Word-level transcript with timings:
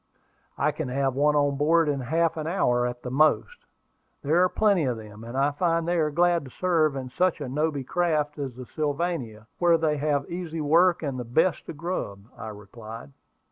"I 0.57 0.71
can 0.71 0.87
have 0.87 1.13
one 1.13 1.35
on 1.35 1.57
board 1.57 1.87
in 1.87 1.99
half 1.99 2.35
an 2.35 2.47
hour 2.47 2.87
at 2.87 3.03
the 3.03 3.11
most. 3.11 3.67
There 4.23 4.41
are 4.41 4.49
plenty 4.49 4.85
of 4.85 4.97
them, 4.97 5.23
and 5.23 5.37
I 5.37 5.51
find 5.51 5.87
they 5.87 5.97
are 5.99 6.09
glad 6.09 6.43
to 6.45 6.49
serve 6.49 6.95
in 6.95 7.11
such 7.11 7.39
a 7.39 7.47
nobby 7.47 7.83
craft 7.83 8.39
as 8.39 8.55
the 8.55 8.65
Sylvania, 8.65 9.45
where 9.59 9.77
they 9.77 9.97
have 9.97 10.27
easy 10.31 10.59
work 10.59 11.03
and 11.03 11.19
the 11.19 11.23
best 11.23 11.69
of 11.69 11.77
grub," 11.77 12.25
I 12.35 12.47
replied. 12.47 13.11